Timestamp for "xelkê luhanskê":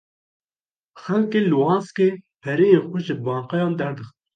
1.01-2.07